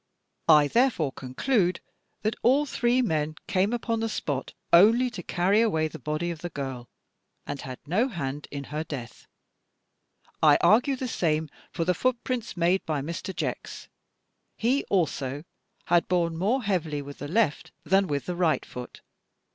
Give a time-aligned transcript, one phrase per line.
[0.49, 1.79] "I therefore conclude
[2.23, 6.39] that all three men came upon the spot only to carry away the body of
[6.39, 6.89] the girl,
[7.45, 9.27] and had no hand in her death.
[10.41, 13.31] "I argue the same from the footprints made by Mr.
[13.35, 13.89] Jex.
[14.57, 15.43] He also
[15.85, 19.01] had borne more heavily with the left than with the right foot.